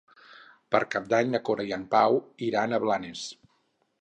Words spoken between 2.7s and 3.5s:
a Blanes.